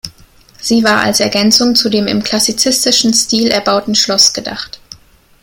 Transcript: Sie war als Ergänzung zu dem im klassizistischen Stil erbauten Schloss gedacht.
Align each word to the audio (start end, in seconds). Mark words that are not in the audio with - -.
Sie 0.59 0.83
war 0.83 1.01
als 1.01 1.19
Ergänzung 1.19 1.75
zu 1.75 1.87
dem 1.87 2.07
im 2.07 2.23
klassizistischen 2.23 3.13
Stil 3.13 3.51
erbauten 3.51 3.93
Schloss 3.93 4.33
gedacht. 4.33 4.79